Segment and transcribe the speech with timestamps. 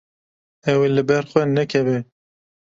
[0.71, 1.97] Ew ê li ber xwe nekeve.